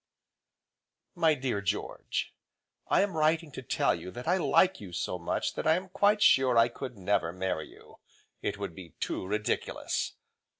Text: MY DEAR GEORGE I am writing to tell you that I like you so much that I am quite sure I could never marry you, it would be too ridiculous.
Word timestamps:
MY 1.13 1.35
DEAR 1.35 1.61
GEORGE 1.61 2.33
I 2.87 3.01
am 3.03 3.15
writing 3.15 3.51
to 3.51 3.61
tell 3.61 3.93
you 3.93 4.09
that 4.09 4.27
I 4.27 4.37
like 4.37 4.81
you 4.81 4.91
so 4.93 5.19
much 5.19 5.53
that 5.53 5.67
I 5.67 5.75
am 5.75 5.89
quite 5.89 6.23
sure 6.23 6.57
I 6.57 6.69
could 6.69 6.97
never 6.97 7.31
marry 7.31 7.67
you, 7.69 7.99
it 8.41 8.57
would 8.57 8.73
be 8.73 8.95
too 8.99 9.23
ridiculous. 9.27 10.13